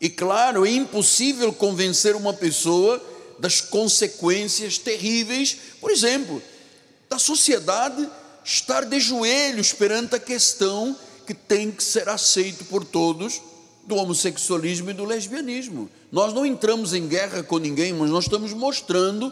[0.00, 3.04] E claro, é impossível convencer uma pessoa
[3.38, 6.40] das consequências terríveis, por exemplo,
[7.12, 8.08] da sociedade
[8.42, 10.96] estar de joelhos perante a questão
[11.26, 13.42] que tem que ser aceito por todos
[13.84, 15.90] do homossexualismo e do lesbianismo.
[16.10, 19.30] Nós não entramos em guerra com ninguém, mas nós estamos mostrando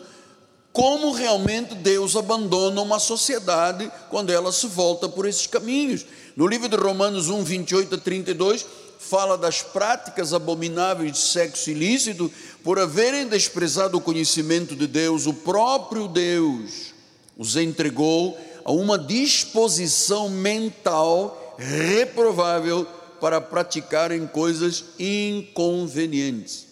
[0.74, 6.04] como realmente Deus abandona uma sociedade quando ela se volta por esses caminhos.
[6.36, 8.66] No livro de Romanos 1, 28 a 32,
[8.98, 12.30] fala das práticas abomináveis de sexo ilícito,
[12.62, 16.99] por haverem desprezado o conhecimento de Deus, o próprio Deus
[17.40, 22.86] os entregou a uma disposição mental reprovável
[23.20, 26.68] para praticarem coisas inconvenientes,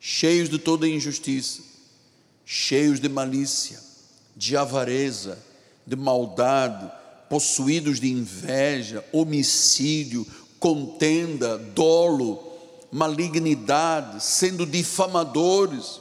[0.00, 1.74] cheios de toda injustiça
[2.44, 3.80] cheios de malícia,
[4.36, 5.38] de avareza,
[5.86, 6.90] de maldade,
[7.28, 10.26] possuídos de inveja, homicídio,
[10.58, 12.42] contenda, dolo,
[12.92, 16.00] malignidade, sendo difamadores,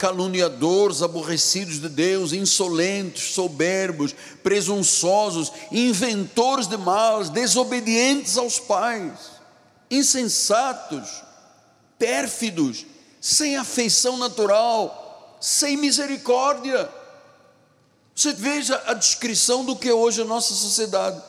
[0.00, 9.12] caluniadores, aborrecidos de Deus, insolentes, soberbos, presunçosos, inventores de males, desobedientes aos pais,
[9.90, 11.22] insensatos,
[11.98, 12.86] pérfidos,
[13.20, 16.88] sem afeição natural, sem misericórdia.
[18.14, 21.20] Você veja a descrição do que é hoje a nossa sociedade.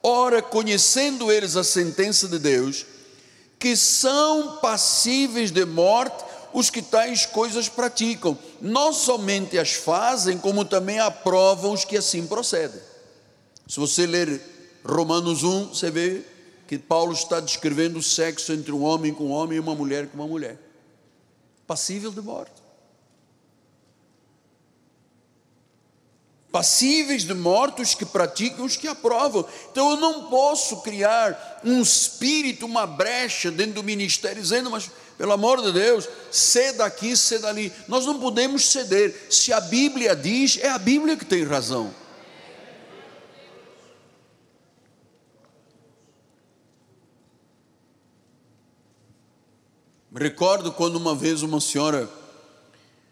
[0.00, 2.86] Ora, conhecendo eles a sentença de Deus,
[3.58, 6.22] que são passíveis de morte,
[6.54, 8.38] os que tais coisas praticam.
[8.60, 12.80] Não somente as fazem, como também aprovam os que assim procedem.
[13.66, 14.40] Se você ler
[14.84, 16.22] Romanos 1, você vê
[16.68, 20.06] que Paulo está descrevendo o sexo entre um homem com um homem e uma mulher
[20.06, 20.56] com uma mulher.
[21.66, 22.64] Passível de morte.
[26.54, 29.44] passíveis de mortos que praticam os que aprovam.
[29.72, 35.32] Então eu não posso criar um espírito, uma brecha dentro do ministério, dizendo, mas pelo
[35.32, 37.72] amor de Deus, ceda aqui, ceda ali.
[37.86, 39.14] Nós não podemos ceder.
[39.30, 41.94] Se a Bíblia diz, é a Bíblia que tem razão.
[50.10, 52.08] Me recordo quando uma vez uma senhora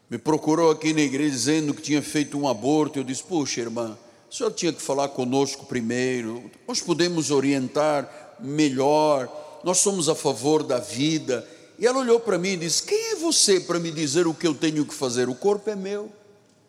[0.09, 2.99] me procurou aqui na igreja dizendo que tinha feito um aborto.
[2.99, 3.99] Eu disse: Puxa, irmã,
[4.31, 6.49] o senhor tinha que falar conosco primeiro.
[6.67, 9.29] Nós podemos orientar melhor.
[9.65, 11.45] Nós somos a favor da vida.
[11.83, 14.47] E ela olhou para mim e disse: Quem é você para me dizer o que
[14.47, 15.29] eu tenho que fazer?
[15.29, 16.11] O corpo é meu.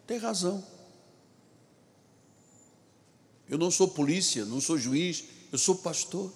[0.06, 0.62] Tem razão.
[3.48, 6.30] Eu não sou polícia, não sou juiz, eu sou pastor.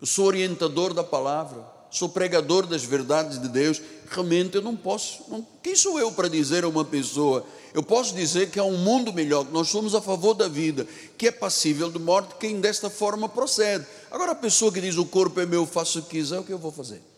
[0.00, 5.24] Eu sou orientador da palavra sou pregador das verdades de Deus, realmente eu não posso.
[5.28, 7.44] Não, quem sou eu para dizer a uma pessoa?
[7.74, 10.86] Eu posso dizer que há um mundo melhor, que nós somos a favor da vida,
[11.18, 13.86] que é passível de morte quem desta forma procede.
[14.10, 16.52] Agora, a pessoa que diz o corpo é meu, faço o que quiser, o que
[16.52, 17.11] eu vou fazer?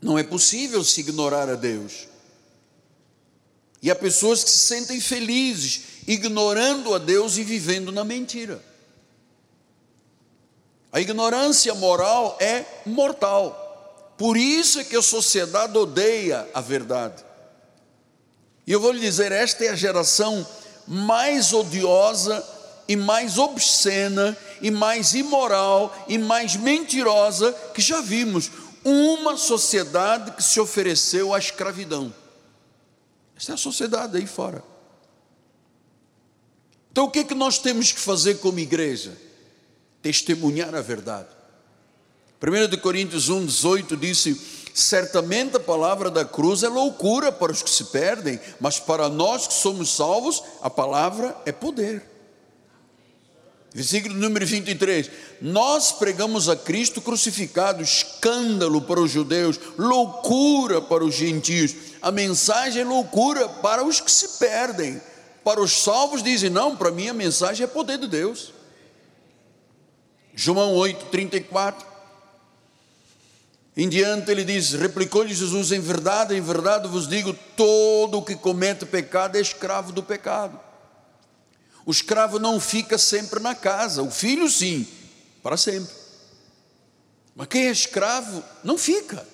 [0.00, 2.08] Não é possível se ignorar a Deus.
[3.82, 8.62] E há pessoas que se sentem felizes ignorando a Deus e vivendo na mentira.
[10.90, 14.14] A ignorância moral é mortal.
[14.16, 17.24] Por isso é que a sociedade odeia a verdade.
[18.66, 20.46] E eu vou lhe dizer: esta é a geração
[20.86, 22.44] mais odiosa
[22.88, 28.50] e mais obscena e mais imoral e mais mentirosa que já vimos.
[28.84, 32.12] Uma sociedade que se ofereceu à escravidão.
[33.36, 34.62] Esta é a sociedade aí fora.
[36.90, 39.28] Então o que é que nós temos que fazer como igreja?
[40.02, 41.28] testemunhar a verdade.
[42.40, 44.40] 1 Coríntios 1, 18 disse:
[44.72, 49.46] Certamente a palavra da cruz é loucura para os que se perdem, mas para nós
[49.46, 52.17] que somos salvos, a palavra é poder.
[53.74, 61.14] Versículo número 23: Nós pregamos a Cristo crucificado, escândalo para os judeus, loucura para os
[61.14, 61.74] gentios.
[62.00, 65.00] A mensagem é loucura para os que se perdem.
[65.44, 68.52] Para os salvos, dizem: Não, para mim a mensagem é poder de Deus.
[70.34, 71.86] João 8, 34.
[73.76, 78.34] Em diante ele diz: replicou-lhe Jesus, em verdade, em verdade vos digo: todo o que
[78.34, 80.58] comete pecado é escravo do pecado.
[81.88, 84.86] O escravo não fica sempre na casa, o filho sim,
[85.42, 85.90] para sempre.
[87.34, 89.26] Mas quem é escravo não fica.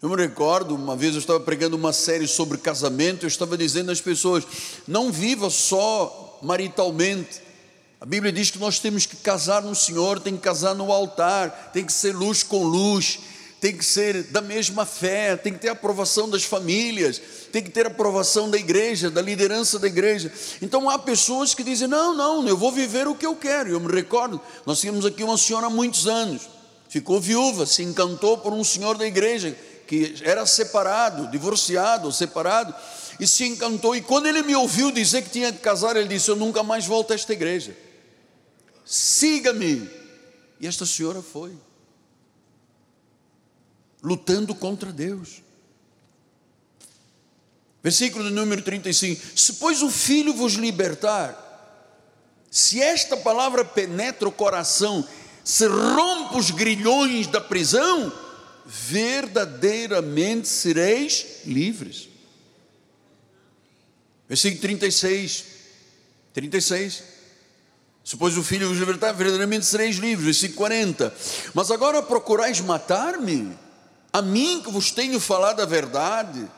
[0.00, 3.90] Eu me recordo, uma vez eu estava pregando uma série sobre casamento, eu estava dizendo
[3.90, 4.44] às pessoas:
[4.86, 7.42] não viva só maritalmente,
[8.00, 11.72] a Bíblia diz que nós temos que casar no Senhor, tem que casar no altar,
[11.72, 13.18] tem que ser luz com luz,
[13.64, 17.18] tem que ser da mesma fé, tem que ter aprovação das famílias,
[17.50, 20.30] tem que ter aprovação da igreja, da liderança da igreja.
[20.60, 23.70] Então há pessoas que dizem: não, não, eu vou viver o que eu quero.
[23.70, 26.42] Eu me recordo, nós tínhamos aqui uma senhora há muitos anos,
[26.90, 32.74] ficou viúva, se encantou por um senhor da igreja que era separado, divorciado, separado,
[33.18, 33.96] e se encantou.
[33.96, 36.84] E quando ele me ouviu dizer que tinha que casar, ele disse: Eu nunca mais
[36.84, 37.74] volto a esta igreja
[38.84, 39.88] siga-me.
[40.60, 41.52] E esta senhora foi,
[44.04, 45.42] lutando contra Deus.
[47.82, 51.40] Versículo número 35: Se, pois, o Filho vos libertar,
[52.50, 55.06] se esta palavra penetra o coração,
[55.42, 58.12] se rompe os grilhões da prisão,
[58.64, 62.08] verdadeiramente sereis livres.
[64.28, 65.44] Versículo 36.
[66.32, 67.02] 36.
[68.04, 70.24] Se pois o Filho vos libertar, verdadeiramente sereis livres.
[70.24, 71.14] Versículo 40.
[71.54, 73.56] Mas agora procurais matar-me,
[74.14, 76.48] a mim que vos tenho falado a verdade,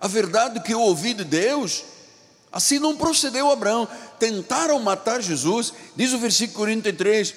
[0.00, 1.84] a verdade que eu ouvi de Deus.
[2.50, 3.86] Assim não procedeu Abraão.
[4.18, 7.32] Tentaram matar Jesus, diz o versículo 43.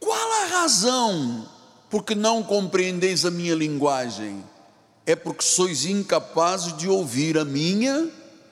[0.00, 1.48] Qual a razão
[1.88, 4.44] porque não compreendeis a minha linguagem?
[5.06, 8.10] É porque sois incapazes de ouvir a minha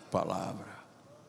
[0.08, 0.68] palavra.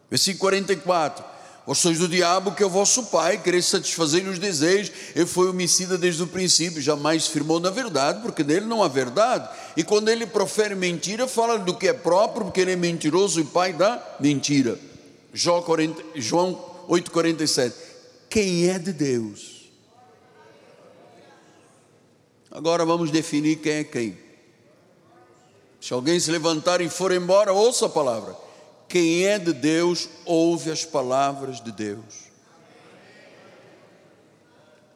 [0.07, 1.25] Versículo 44
[1.69, 4.91] Vós sois do diabo que é o vosso pai, quereis satisfazer os desejos.
[5.15, 9.47] Ele foi homicida desde o princípio, jamais firmou na verdade, porque nele não há verdade.
[9.77, 13.43] E quando ele profere mentira, fala do que é próprio, porque ele é mentiroso e
[13.43, 14.79] pai da mentira.
[15.31, 17.73] João 8,47.
[18.27, 19.69] Quem é de Deus?
[22.49, 24.17] Agora vamos definir quem é quem.
[25.79, 28.48] Se alguém se levantar e for embora, ouça a palavra.
[28.89, 32.29] Quem é de Deus, ouve as palavras de Deus.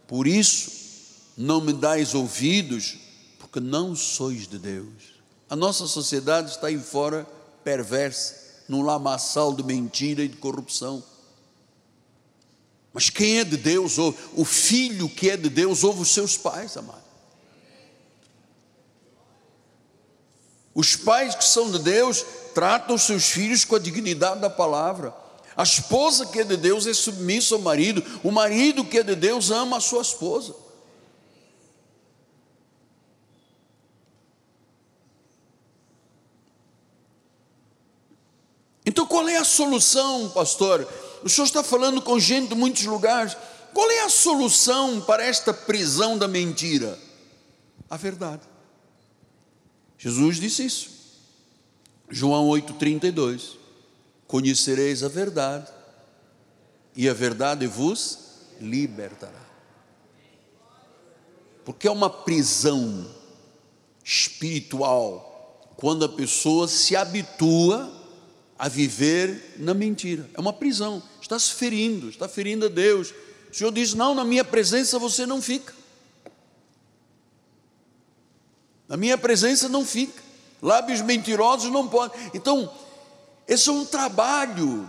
[0.08, 0.72] Por isso,
[1.38, 2.98] não me dais ouvidos,
[3.38, 5.14] porque não sois de Deus.
[5.48, 7.28] A nossa sociedade está aí fora
[7.64, 11.04] perversa, num lamaçal de mentira e de corrupção.
[12.92, 16.36] Mas quem é de Deus, ouve, o filho que é de Deus, ouve os seus
[16.36, 17.13] pais, amado.
[20.76, 25.14] Os pais que são de Deus tratam seus filhos com a dignidade da palavra.
[25.56, 28.04] A esposa que é de Deus é submissa ao marido.
[28.24, 30.56] O marido que é de Deus ama a sua esposa.
[38.86, 40.88] Então qual é a solução, pastor?
[41.24, 43.38] O senhor está falando com gente de muitos lugares.
[43.74, 47.00] Qual é a solução para esta prisão da mentira?
[47.90, 48.53] A verdade.
[50.04, 50.90] Jesus disse isso.
[52.10, 53.56] João 8,32.
[54.28, 55.72] Conhecereis a verdade,
[56.94, 58.20] e a verdade vos
[58.60, 59.42] libertará.
[61.64, 63.10] Porque é uma prisão
[64.04, 67.90] espiritual quando a pessoa se habitua
[68.60, 70.30] a viver na mentira.
[70.34, 73.14] É uma prisão, está se ferindo, está ferindo a Deus.
[73.50, 75.74] O Senhor diz: Não, na minha presença você não fica.
[78.94, 80.22] Na minha presença não fica.
[80.62, 82.30] Lábios mentirosos não podem.
[82.32, 82.72] Então,
[83.48, 84.88] esse é um trabalho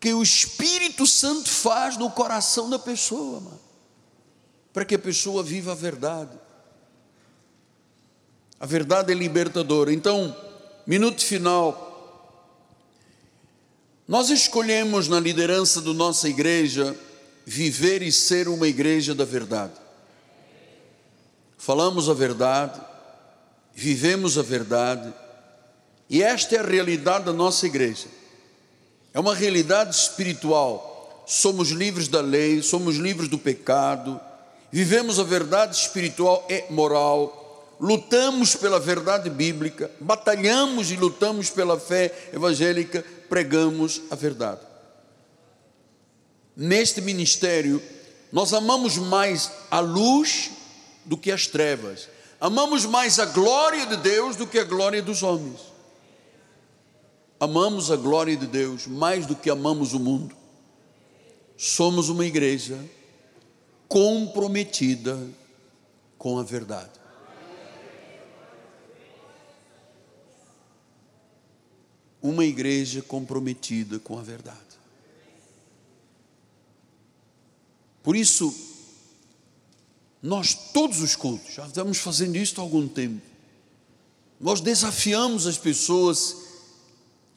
[0.00, 3.60] que o Espírito Santo faz no coração da pessoa, mano,
[4.72, 6.36] para que a pessoa viva a verdade.
[8.58, 9.92] A verdade é libertadora.
[9.92, 10.36] Então,
[10.84, 12.34] minuto final.
[14.08, 16.98] Nós escolhemos na liderança da nossa igreja
[17.44, 19.74] viver e ser uma igreja da verdade.
[21.56, 22.95] Falamos a verdade,
[23.78, 25.12] vivemos a verdade,
[26.08, 28.06] e esta é a realidade da nossa igreja.
[29.12, 31.24] É uma realidade espiritual.
[31.26, 34.18] Somos livres da lei, somos livres do pecado,
[34.72, 42.30] vivemos a verdade espiritual e moral, lutamos pela verdade bíblica, batalhamos e lutamos pela fé
[42.32, 44.60] evangélica, pregamos a verdade.
[46.56, 47.82] Neste ministério,
[48.32, 50.50] nós amamos mais a luz
[51.04, 55.22] do que as trevas Amamos mais a glória de Deus do que a glória dos
[55.22, 55.60] homens.
[57.40, 60.34] Amamos a glória de Deus mais do que amamos o mundo.
[61.56, 62.78] Somos uma igreja
[63.88, 65.18] comprometida
[66.18, 66.90] com a verdade.
[72.20, 74.58] Uma igreja comprometida com a verdade.
[78.02, 78.65] Por isso,
[80.26, 83.22] nós, todos os cultos, já estamos fazendo isso há algum tempo.
[84.40, 86.36] Nós desafiamos as pessoas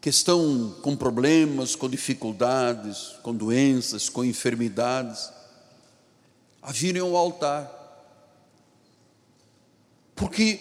[0.02, 5.30] que estão com problemas, com dificuldades, com doenças, com enfermidades,
[6.64, 7.72] a virem ao altar.
[10.16, 10.60] Porque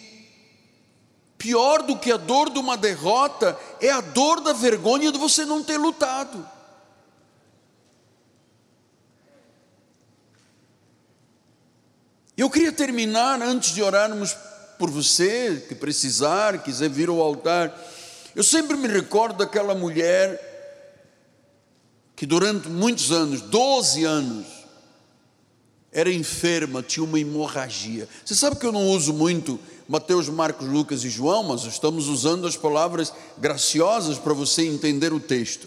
[1.39, 5.47] pior do que a dor de uma derrota é a dor da vergonha de você
[5.47, 6.47] não ter lutado.
[12.39, 14.33] Eu queria terminar antes de orarmos
[14.79, 17.77] por você que precisar, quiser vir ao altar.
[18.33, 20.45] Eu sempre me recordo daquela mulher
[22.15, 24.47] que durante muitos anos, 12 anos,
[25.91, 28.09] era enferma, tinha uma hemorragia.
[28.25, 29.59] Você sabe que eu não uso muito
[29.89, 35.19] Mateus, Marcos, Lucas e João, mas estamos usando as palavras graciosas para você entender o
[35.19, 35.67] texto.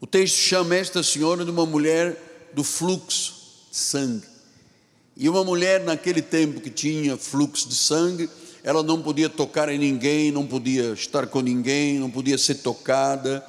[0.00, 3.34] O texto chama esta senhora de uma mulher do fluxo
[3.72, 4.35] de sangue.
[5.16, 8.28] E uma mulher naquele tempo que tinha fluxo de sangue,
[8.62, 13.44] ela não podia tocar em ninguém, não podia estar com ninguém, não podia ser tocada.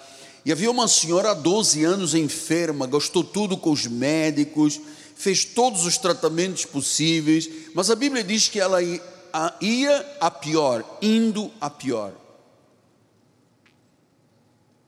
[0.45, 4.80] E havia uma senhora há 12 anos enferma, gastou tudo com os médicos,
[5.13, 11.51] fez todos os tratamentos possíveis, mas a Bíblia diz que ela ia a pior, indo
[11.59, 12.13] a pior.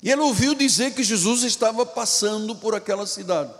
[0.01, 3.53] E ela ouviu dizer que Jesus estava passando por aquela cidade.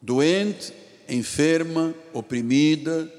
[0.00, 0.81] Doente,
[1.12, 3.12] enferma, oprimida,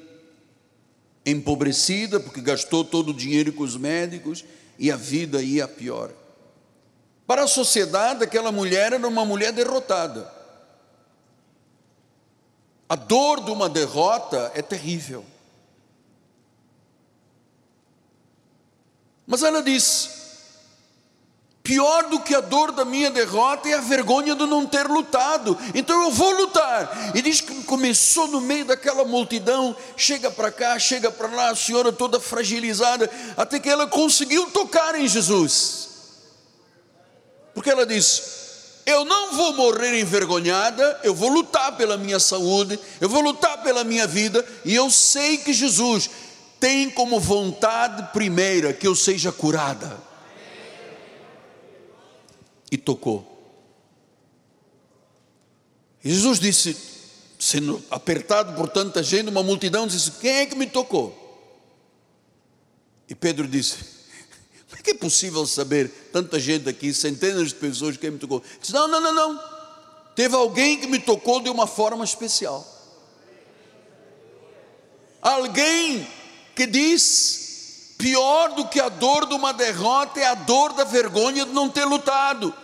[1.25, 4.43] empobrecida, porque gastou todo o dinheiro com os médicos
[4.79, 6.11] e a vida ia pior.
[7.27, 10.31] Para a sociedade, aquela mulher era uma mulher derrotada.
[12.89, 15.23] A dor de uma derrota é terrível.
[19.25, 20.22] Mas ela diz:
[21.63, 25.57] Pior do que a dor da minha derrota é a vergonha de não ter lutado.
[25.73, 27.13] Então eu vou lutar.
[27.15, 31.55] E diz que começou no meio daquela multidão, chega para cá, chega para lá, a
[31.55, 35.87] senhora toda fragilizada, até que ela conseguiu tocar em Jesus.
[37.53, 38.23] Porque ela disse:
[38.85, 43.85] Eu não vou morrer envergonhada, eu vou lutar pela minha saúde, eu vou lutar pela
[43.85, 46.09] minha vida, e eu sei que Jesus
[46.59, 50.11] tem como vontade primeira que eu seja curada
[52.73, 53.23] e tocou.
[56.03, 56.75] Jesus disse,
[57.37, 61.19] sendo apertado por tanta gente, uma multidão, disse: Quem é que me tocou?
[63.07, 63.75] E Pedro disse:
[64.67, 68.41] Como é que é possível saber tanta gente aqui, centenas de pessoas, quem me tocou?
[68.43, 69.39] Ele disse: Não, não, não, não.
[70.15, 72.67] Teve alguém que me tocou de uma forma especial.
[75.21, 76.07] Alguém
[76.55, 81.45] que diz pior do que a dor de uma derrota é a dor da vergonha
[81.45, 82.62] de não ter lutado.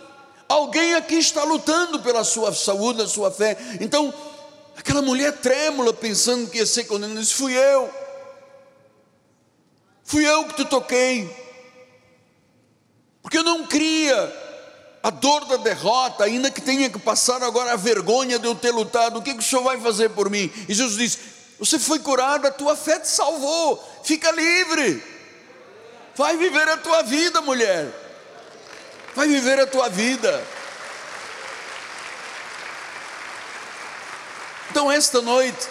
[0.50, 3.56] Alguém aqui está lutando pela sua saúde, a sua fé.
[3.80, 4.12] Então,
[4.76, 7.88] aquela mulher trêmula, pensando que ia ser condenada, disse: Fui eu.
[10.02, 11.30] Fui eu que te toquei.
[13.22, 14.16] Porque eu não queria
[15.04, 18.72] a dor da derrota, ainda que tenha que passar agora a vergonha de eu ter
[18.72, 19.20] lutado.
[19.20, 20.50] O que, que o Senhor vai fazer por mim?
[20.68, 21.18] E Jesus disse:
[21.60, 23.80] Você foi curado, a tua fé te salvou.
[24.02, 25.00] Fica livre.
[26.16, 27.99] Vai viver a tua vida, mulher.
[29.14, 30.44] Vai viver a tua vida.
[34.70, 35.68] Então, esta noite,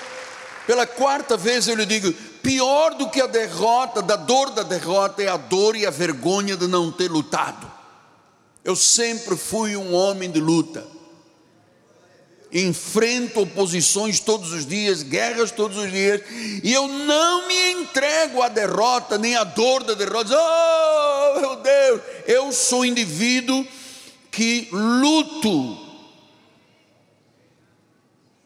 [0.68, 2.12] pela quarta vez eu lhe digo:
[2.44, 6.58] pior do que a derrota, da dor da derrota, é a dor e a vergonha
[6.58, 7.72] de não ter lutado.
[8.64, 10.99] Eu sempre fui um homem de luta
[12.52, 16.22] enfrento oposições todos os dias, guerras todos os dias,
[16.64, 20.36] e eu não me entrego à derrota, nem à dor da derrota.
[20.36, 23.66] Oh, meu Deus, eu sou indivíduo
[24.32, 25.78] que luto,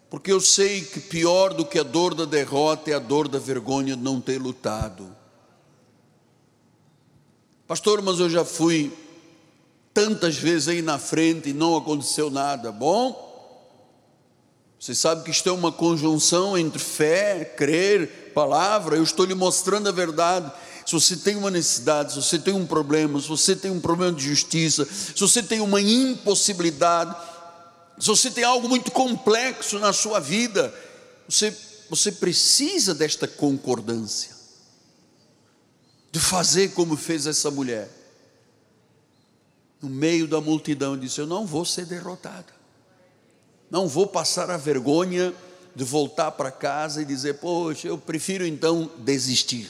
[0.10, 3.40] porque eu sei que pior do que a dor da derrota é a dor da
[3.40, 5.16] vergonha de não ter lutado.
[7.66, 8.92] Pastor, mas eu já fui
[9.94, 12.72] tantas vezes aí na frente e não aconteceu nada.
[12.72, 13.33] Bom,
[14.84, 18.98] você sabe que isto é uma conjunção entre fé, crer, palavra.
[18.98, 20.52] Eu estou lhe mostrando a verdade.
[20.86, 24.12] Se você tem uma necessidade, se você tem um problema, se você tem um problema
[24.12, 27.16] de justiça, se você tem uma impossibilidade,
[27.98, 30.76] se você tem algo muito complexo na sua vida,
[31.30, 31.56] você,
[31.90, 34.36] você precisa desta concordância,
[36.12, 37.90] de fazer como fez essa mulher.
[39.82, 42.63] No meio da multidão, disse: Eu não vou ser derrotada
[43.74, 45.34] não vou passar a vergonha
[45.76, 49.68] de voltar para casa e dizer, poxa, eu prefiro então desistir.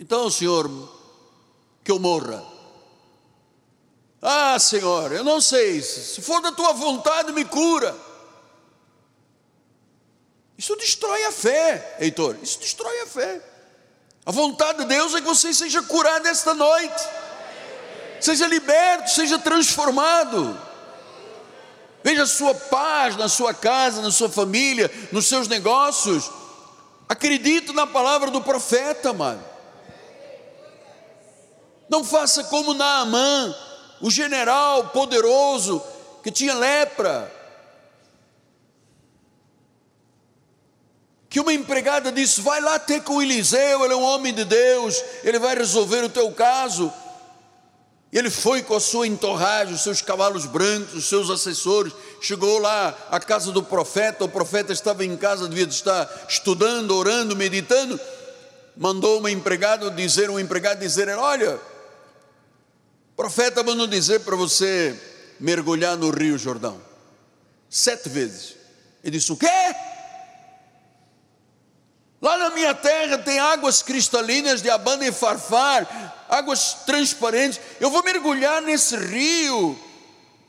[0.00, 0.68] Então, Senhor,
[1.84, 2.44] que eu morra.
[4.20, 7.96] Ah, Senhor, eu não sei, se for da tua vontade, me cura.
[10.58, 13.40] Isso destrói a fé, Heitor, isso destrói a fé.
[14.24, 17.00] A vontade de Deus é que você seja curado esta noite,
[18.20, 20.65] seja liberto, seja transformado.
[22.06, 26.30] Veja a sua paz na sua casa, na sua família, nos seus negócios.
[27.08, 29.42] Acredite na palavra do profeta, mano.
[31.88, 33.52] Não faça como Naamã,
[34.00, 35.82] o general poderoso
[36.22, 37.28] que tinha lepra.
[41.28, 44.94] Que uma empregada disse: Vai lá ter com Eliseu, ele é um homem de Deus,
[45.24, 46.92] ele vai resolver o teu caso.
[48.16, 52.96] Ele foi com a sua entorragem, os seus cavalos brancos, os seus assessores, chegou lá
[53.10, 58.00] à casa do profeta, o profeta estava em casa, devia estar estudando, orando, meditando,
[58.74, 64.98] mandou uma empregada dizer, um empregado dizer, olha, o profeta mandou dizer para você
[65.38, 66.80] mergulhar no rio Jordão,
[67.68, 68.56] sete vezes,
[69.04, 69.46] ele disse, o quê?
[72.26, 77.60] Lá na minha terra tem águas cristalinas de Abana e Farfar, águas transparentes.
[77.78, 79.78] Eu vou mergulhar nesse rio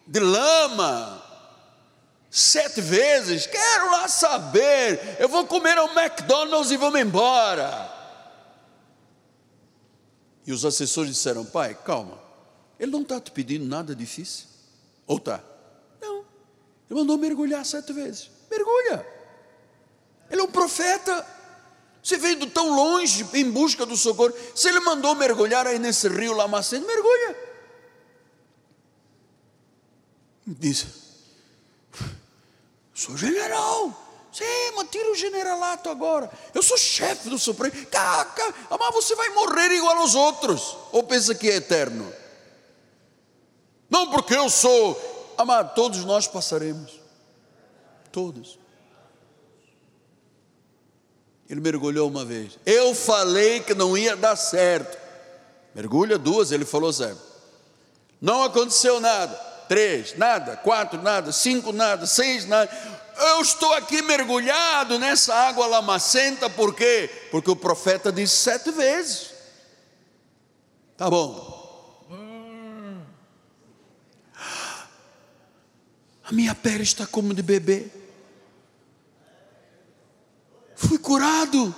[0.08, 1.24] de lama
[2.32, 3.46] sete vezes.
[3.46, 5.18] Quero lá saber.
[5.20, 7.94] Eu vou comer ao McDonald's e vou-me embora.
[10.48, 12.18] E os assessores disseram: Pai, calma.
[12.80, 14.48] Ele não está te pedindo nada difícil.
[15.06, 15.44] Ou está?
[16.02, 16.26] Não.
[16.90, 18.32] Ele mandou mergulhar sete vezes.
[18.50, 19.06] Mergulha.
[20.32, 21.37] Ele é um profeta.
[22.08, 24.34] Você veio de tão longe em busca do socorro.
[24.56, 27.36] Se ele mandou mergulhar aí nesse rio Lamaceno, mergulha.
[30.46, 30.88] Diz,
[32.94, 33.92] sou general.
[34.32, 34.46] Sim,
[34.78, 36.32] mas tira o generalato agora.
[36.54, 37.76] Eu sou chefe do Supremo.
[37.88, 40.78] Caca, mas você vai morrer igual aos outros.
[40.94, 42.10] Ou pensa que é eterno?
[43.90, 45.36] Não porque eu sou.
[45.38, 47.02] Amado, todos nós passaremos.
[48.14, 48.58] Todos.
[51.50, 52.58] Ele mergulhou uma vez.
[52.66, 54.98] Eu falei que não ia dar certo.
[55.74, 57.22] Mergulha duas, ele falou certo.
[58.20, 59.34] Não aconteceu nada.
[59.70, 60.58] Três, nada.
[60.58, 61.32] Quatro, nada.
[61.32, 62.06] Cinco, nada.
[62.06, 62.70] Seis, nada.
[63.20, 67.10] Eu estou aqui mergulhado nessa água lamacenta, por quê?
[67.32, 69.32] Porque o profeta disse sete vezes.
[70.96, 71.58] Tá bom.
[76.24, 77.90] A minha pele está como de bebê.
[80.78, 81.76] Fui curado.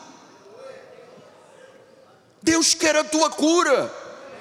[2.44, 3.92] Deus quer a tua cura.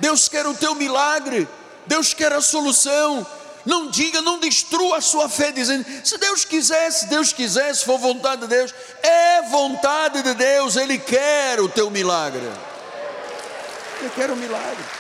[0.01, 1.49] Deus quer o teu milagre.
[1.87, 3.27] Deus quer a solução.
[3.65, 7.85] Não diga, não destrua a sua fé, dizendo: se Deus quiser, se Deus quiser, se
[7.85, 12.51] for vontade de Deus, é vontade de Deus, Ele quer o teu milagre.
[14.01, 14.98] Ele quer o milagre.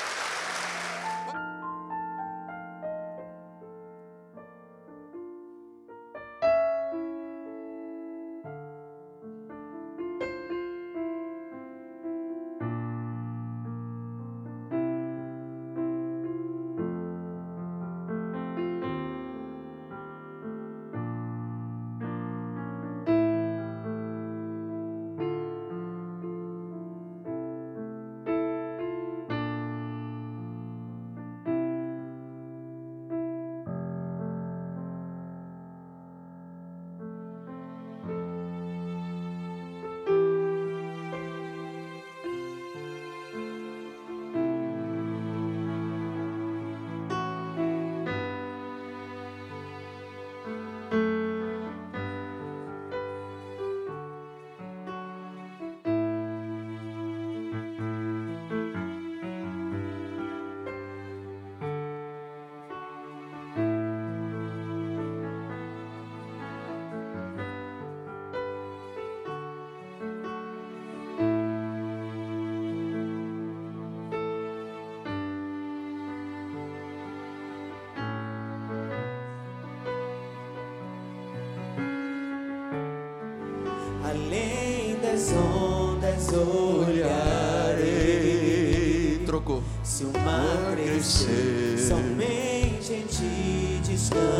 [84.18, 87.78] Além das ondas olharei.
[89.24, 89.62] Trocou.
[89.84, 94.38] Se o mar crescer, somente em ti descansarei.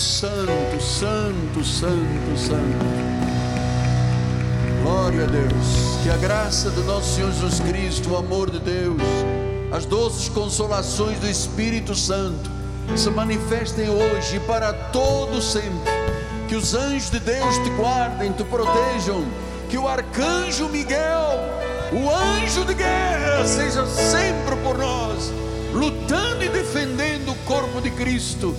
[0.00, 2.86] Santo, santo, santo, santo.
[4.82, 6.00] Glória a Deus.
[6.02, 9.02] Que a graça do nosso Senhor Jesus Cristo, o amor de Deus,
[9.70, 12.50] as doces consolações do Espírito Santo
[12.96, 15.92] se manifestem hoje e para todo sempre.
[16.48, 19.22] Que os anjos de Deus te guardem, te protejam.
[19.68, 21.38] Que o arcanjo Miguel,
[21.92, 25.30] o anjo de guerra, seja sempre por nós,
[25.74, 28.56] lutando e defendendo o corpo de Cristo,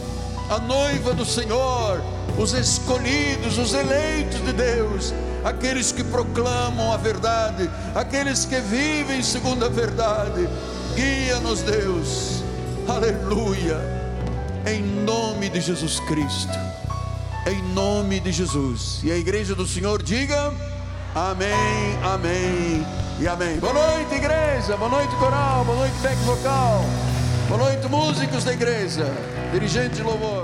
[0.51, 2.03] a noiva do Senhor,
[2.37, 5.13] os escolhidos, os eleitos de Deus,
[5.45, 10.49] aqueles que proclamam a verdade, aqueles que vivem segundo a verdade.
[10.93, 12.43] Guia-nos, Deus.
[12.85, 13.79] Aleluia.
[14.67, 16.59] Em nome de Jesus Cristo.
[17.47, 18.99] Em nome de Jesus.
[19.03, 20.53] E a igreja do Senhor diga:
[21.15, 22.85] Amém, amém
[23.21, 23.57] e amém.
[23.57, 24.75] Boa noite, igreja.
[24.75, 25.63] Boa noite, coral.
[25.63, 26.83] Boa noite, back vocal.
[27.47, 29.05] Boa noite, músicos da igreja.
[29.51, 30.40] Dirigente de louvor.